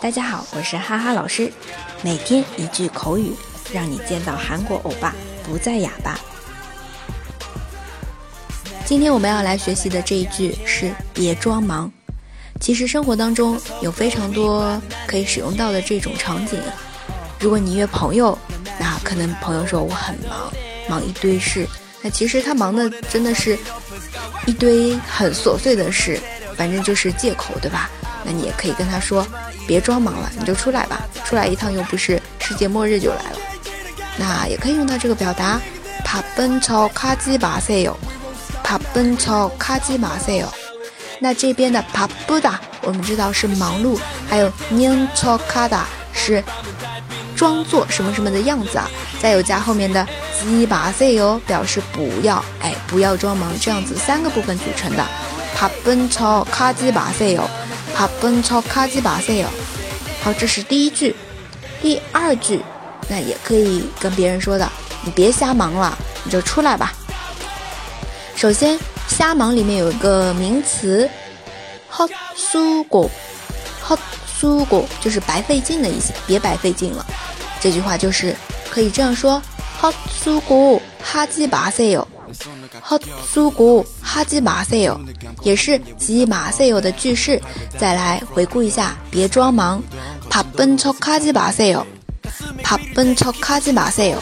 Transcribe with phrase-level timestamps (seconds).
[0.00, 1.52] 大家好，我是哈哈老师。
[2.02, 3.32] 每天一句口语，
[3.72, 5.14] 让你见到韩国欧巴
[5.44, 6.18] 不再哑巴。
[8.84, 11.90] 今天我们要来学习的这一句是“别装忙”。
[12.60, 16.60] 其实生活当中有非常多可以使用到的这种场景。
[17.38, 18.36] 如果你约朋友，
[18.78, 20.52] 那可能朋友说我很忙，
[20.88, 21.64] 忙一堆事。
[22.02, 23.58] 那其实他忙的真的是
[24.46, 26.18] 一堆很琐碎的事，
[26.56, 27.90] 反正就是借口，对吧？
[28.24, 29.26] 那你也可以跟他说，
[29.66, 33.38] 别装忙了，你就出来吧，出来一趟又不是世界末日就来了。
[34.16, 35.60] 那也可以用到这个表达，
[36.04, 37.96] 怕奔超卡基马塞哟。
[38.62, 40.52] 帕奔超卡基马塞哦，
[41.18, 46.44] 那这边的帕布达我们知道是忙碌，还有宁超卡达是
[47.40, 48.86] 装作什么什么的样子啊，
[49.18, 50.06] 再有加后面的
[50.38, 55.02] 鸡巴塞哟，表示不要，哎，不要装忙，这样子三个部分组成的。
[55.56, 57.48] 帕奔超卡基马塞哟，
[57.94, 59.48] 帕奔超卡基马塞哟。
[60.22, 61.16] 好，这是第一句，
[61.80, 62.60] 第二句，
[63.08, 64.70] 那也可以跟别人说的，
[65.02, 66.92] 你别瞎忙了，你就出来吧。
[68.36, 71.08] 首先，瞎忙里面有一个名词
[71.90, 73.10] ，hot 苏果
[73.82, 73.98] ，hot
[74.38, 77.06] 苏果就是白费劲的意思，别白费劲了。
[77.60, 78.34] 这句话就是
[78.70, 79.40] 可以这样说
[79.80, 82.06] ，hot 苏果哈基马塞哟
[82.82, 84.98] ，hot 苏果哈基马塞哟，
[85.42, 87.40] 也是基马塞哟的句式。
[87.78, 89.82] 再来回顾一下，别装忙，
[90.28, 91.86] 帕奔超卡基马塞哟，
[92.62, 94.18] 帕奔超卡基马塞哟，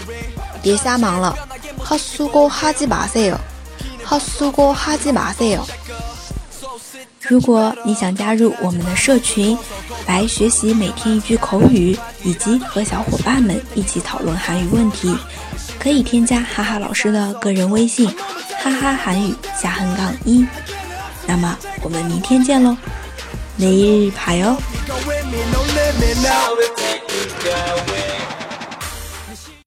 [0.61, 1.36] 别瞎忙了
[1.84, 3.39] ，hot 苏果哈基马塞哟。
[4.05, 5.62] 好，苏过哈基马塞哟！
[7.28, 9.56] 如果你想加入我们的社群，
[10.06, 15.14] 来学习每天一句口语，以及和小伙伴们一起讨论韩语问题，
[15.78, 18.08] 可以添加哈哈老师的个人微信：
[18.62, 20.47] 哈哈韩语下横杠一。
[21.27, 22.77] 那么我们明天见喽，
[23.56, 24.56] 每日爬哟！